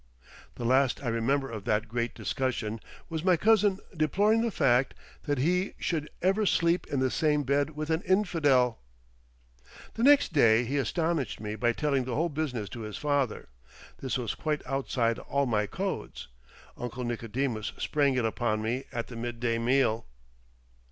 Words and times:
The 0.55 0.65
last 0.65 1.03
I 1.03 1.09
remember 1.09 1.47
of 1.51 1.63
that 1.65 1.87
great 1.87 2.15
discussion 2.15 2.79
was 3.07 3.23
my 3.23 3.37
cousin 3.37 3.77
deploring 3.95 4.41
the 4.41 4.49
fact 4.49 4.95
that 5.25 5.37
he 5.37 5.75
"should 5.77 6.09
ever 6.23 6.47
sleep 6.47 6.87
in 6.87 6.99
the 6.99 7.11
same 7.11 7.43
bed 7.43 7.75
with 7.75 7.91
an 7.91 8.01
Infidel!" 8.01 8.79
The 9.93 10.01
next 10.01 10.33
day 10.33 10.63
he 10.65 10.77
astonished 10.77 11.39
me 11.39 11.53
by 11.55 11.73
telling 11.73 12.05
the 12.05 12.15
whole 12.15 12.29
business 12.29 12.67
to 12.69 12.79
his 12.79 12.97
father. 12.97 13.49
This 13.99 14.17
was 14.17 14.33
quite 14.33 14.65
outside 14.65 15.19
all 15.19 15.45
my 15.45 15.67
codes. 15.67 16.29
Uncle 16.75 17.03
Nicodemus 17.03 17.71
sprang 17.77 18.15
it 18.15 18.25
upon 18.25 18.63
me 18.63 18.85
at 18.91 19.05
the 19.05 19.15
midday 19.15 19.59
meal. 19.59 20.07